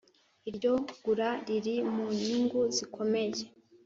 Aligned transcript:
Iryo 0.49 0.73
gura 1.03 1.27
riri 1.45 1.75
mu 1.93 2.05
nyungu 2.21 2.59
zikomeye 2.75 3.43